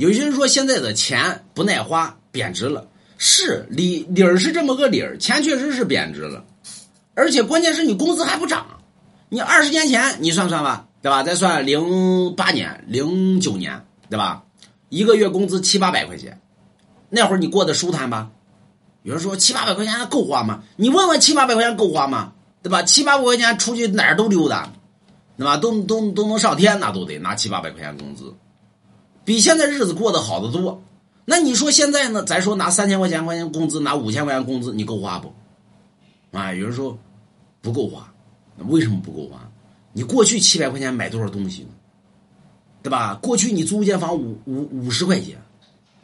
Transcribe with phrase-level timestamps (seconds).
[0.00, 6.42] 有些人说现在的钱不耐花，贬值了，是理理儿是这么个理儿，钱确实是贬值了，
[7.14, 8.66] 而且关键是你工资还不涨，
[9.28, 11.22] 你二十年前你算算吧，对吧？
[11.22, 14.42] 再算零八年、零九年，对吧？
[14.88, 16.40] 一个月工资七八百块钱，
[17.10, 18.30] 那会儿你过得舒坦吧？
[19.02, 20.62] 有人说七八百块钱够花吗？
[20.76, 22.32] 你问问七八百块钱够花吗？
[22.62, 22.82] 对吧？
[22.84, 24.72] 七八百块钱出去哪儿都溜达，
[25.36, 25.58] 对吧？
[25.58, 28.34] 都都都能上天，那都得拿七八百块钱工资。
[29.24, 30.82] 比现在日子过得好得多，
[31.24, 32.24] 那你说现在呢？
[32.24, 35.32] 咱说拿三千块钱块钱工资，拿五千块钱工资，你够花不？
[36.36, 36.98] 啊，有人说
[37.60, 38.12] 不够花，
[38.68, 39.48] 为什么不够花？
[39.92, 41.68] 你过去七百块钱买多少东西呢？
[42.82, 43.18] 对吧？
[43.20, 45.36] 过去你租一间房五五五十块钱，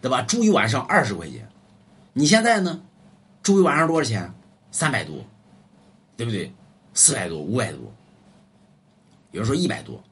[0.00, 0.22] 对吧？
[0.22, 1.48] 住一晚上二十块钱，
[2.12, 2.80] 你现在呢？
[3.42, 4.34] 住一晚上多少钱？
[4.72, 5.14] 三百多，
[6.16, 6.52] 对不对？
[6.94, 7.80] 四百多，五百多，
[9.30, 10.02] 有人说一百多。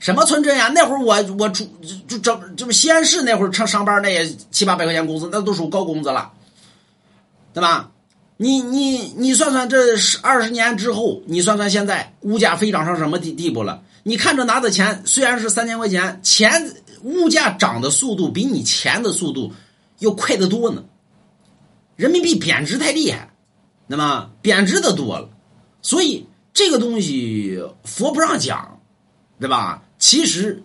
[0.00, 0.72] 什么村镇呀？
[0.74, 1.70] 那会儿我我住
[2.08, 6.32] 就整就是西安市那会儿上上班那也七八百块钱工资，那都属高工资了，
[7.54, 7.92] 对吧？
[8.38, 13.82] 你你你算算这十二十年之后，你算算现在物价飞涨成什么地地步了？
[14.02, 19.52] 你看着拿的钱虽然是三千块钱，钱物价涨的速度比你钱的速度
[19.98, 20.82] 要快得多呢。
[21.96, 23.34] 人民币贬值太厉害，
[23.86, 25.28] 那么贬值的多了，
[25.82, 28.80] 所以这个东西佛不让讲，
[29.38, 29.82] 对吧？
[30.00, 30.60] 其实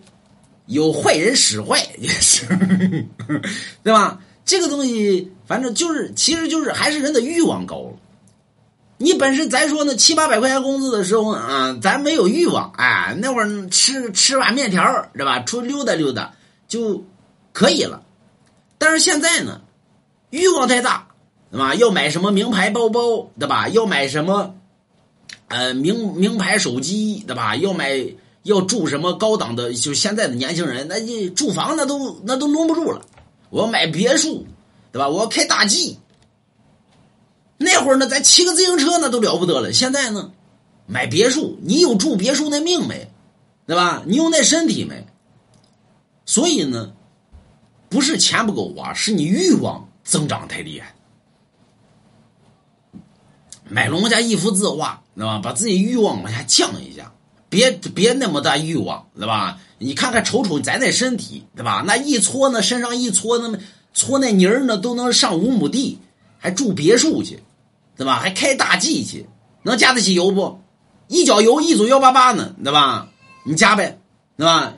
[0.66, 2.46] 有坏人使坏 也是，
[3.84, 4.20] 对吧？
[4.44, 7.92] 这个东西反正就是，其实就是还是人的欲望高了。
[8.98, 15.40] 你本身咱说呢，七八百块钱工资的时候啊，咱没有欲望，哎，那会儿吃吃碗面条，对吧？
[15.40, 16.32] 出溜达溜达
[16.66, 17.04] 就
[17.52, 18.02] 可以了。
[18.78, 19.60] 但是现在呢，
[20.30, 21.08] 欲望太大，
[21.50, 21.74] 对吧？
[21.74, 23.68] 要买什么名牌包包，对吧？
[23.68, 24.54] 要买什么
[25.48, 27.54] 呃名名牌手机，对吧？
[27.54, 28.06] 要买。
[28.46, 29.74] 要住什么高档的？
[29.74, 33.02] 就现在的年轻人，那你住房那都那都搂不住了。
[33.50, 34.46] 我要买别墅，
[34.92, 35.08] 对吧？
[35.08, 35.98] 我要开大 G。
[37.58, 39.72] 那会儿呢，咱骑个自行车那都了不得了。
[39.72, 40.32] 现在呢，
[40.86, 43.10] 买别墅，你有住别墅那命没？
[43.66, 44.02] 对吧？
[44.06, 45.06] 你有那身体没？
[46.24, 46.92] 所以呢，
[47.88, 50.94] 不是钱不够花，是你欲望增长太厉害。
[53.68, 55.40] 买龙家一幅字画，对吧？
[55.42, 57.12] 把自己欲望往下降一下。
[57.48, 59.58] 别别那么大欲望，对吧？
[59.78, 61.84] 你看看瞅瞅咱那身体，对吧？
[61.86, 63.58] 那一搓那身上一搓，那么
[63.92, 65.98] 搓那泥儿呢，都能上五亩地，
[66.38, 67.42] 还住别墅去，
[67.96, 68.18] 对吧？
[68.18, 69.26] 还开大 G 去，
[69.62, 70.60] 能加得起油不？
[71.08, 73.08] 一脚油一组幺八八呢，对吧？
[73.44, 73.98] 你加呗，
[74.36, 74.74] 对吧？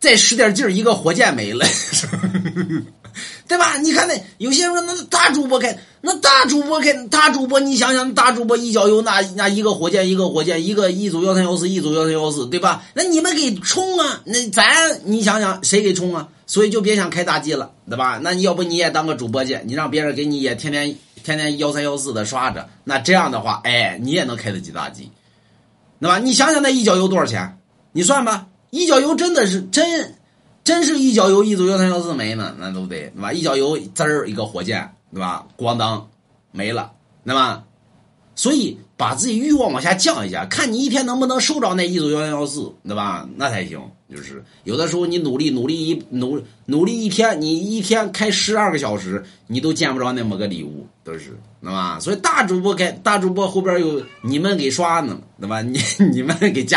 [0.00, 1.66] 再使点劲儿，一个火箭没了。
[3.46, 3.76] 对吧？
[3.78, 12.82] 你看那有些人说那大主播开，那大主播开大主播，你想想大主播一脚油那那一个火箭一个火箭一个一组幺三幺四一组幺三幺四，对吧？
[12.94, 14.22] 那你们给冲啊！
[14.24, 14.64] 那咱
[15.04, 16.28] 你想想谁给冲啊？
[16.46, 18.18] 所以就别想开大 G 了，对吧？
[18.22, 25.10] 那你要不你也当个主播去，你让别人给你也天天天天幺三幺四的刷着，那这样的话，哎，你也能开得起大 G，
[26.00, 26.18] 对吧？
[26.18, 27.58] 你想想那一脚油多少钱？
[27.92, 30.14] 你算吧，一脚油真的是真。
[30.62, 33.32] 真是一脚油一组幺三幺四没呢，那都得对吧？
[33.32, 35.46] 一脚油滋儿一个火箭，对吧？
[35.56, 36.08] 咣当
[36.52, 36.92] 没了，
[37.24, 37.64] 对吧？
[38.34, 43.28] 所以把自己欲望往下降一下，看你一天能不能收着那一组幺幺幺四，对吧？
[43.36, 43.80] 那才行。
[44.10, 52.00] 就是有的时候你努力努力一努努力一天，你一天开十二个小时，你都见不着那么个礼物，都是，对吧？
[52.00, 55.62] 所以大主播开大主播后边有你们给刷呢，对吧？
[55.62, 55.78] 你
[56.12, 56.68] 你们给加。